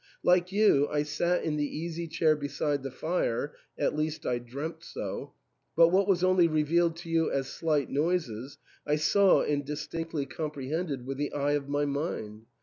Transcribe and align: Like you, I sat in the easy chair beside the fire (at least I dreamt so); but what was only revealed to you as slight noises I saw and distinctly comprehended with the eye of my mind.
Like 0.23 0.51
you, 0.51 0.87
I 0.89 1.03
sat 1.03 1.43
in 1.43 1.57
the 1.57 1.77
easy 1.77 2.07
chair 2.07 2.35
beside 2.35 2.81
the 2.81 2.89
fire 2.89 3.53
(at 3.77 3.95
least 3.95 4.25
I 4.25 4.39
dreamt 4.39 4.83
so); 4.83 5.35
but 5.75 5.89
what 5.89 6.07
was 6.07 6.23
only 6.23 6.47
revealed 6.47 6.95
to 6.97 7.09
you 7.11 7.29
as 7.29 7.47
slight 7.49 7.91
noises 7.91 8.57
I 8.83 8.95
saw 8.95 9.43
and 9.43 9.63
distinctly 9.63 10.25
comprehended 10.25 11.05
with 11.05 11.17
the 11.19 11.31
eye 11.33 11.51
of 11.53 11.69
my 11.69 11.85
mind. 11.85 12.47